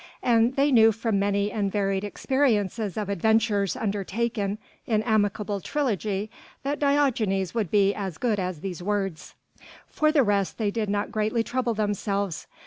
And 0.23 0.55
they 0.55 0.71
knew 0.71 0.91
from 0.91 1.19
many 1.19 1.51
and 1.51 1.71
varied 1.71 2.03
experiences 2.03 2.97
of 2.97 3.07
adventures 3.07 3.75
undertaken 3.75 4.57
in 4.87 5.03
amicable 5.03 5.59
trilogy 5.61 6.31
that 6.63 6.79
Diogenes 6.79 7.53
would 7.53 7.69
be 7.69 7.93
as 7.93 8.17
good 8.17 8.39
as 8.39 8.61
these 8.61 8.81
words. 8.81 9.35
For 9.87 10.11
the 10.11 10.23
rest 10.23 10.57
they 10.57 10.71
did 10.71 10.89
not 10.89 11.11
greatly 11.11 11.43
trouble 11.43 11.75
themselves. 11.75 12.47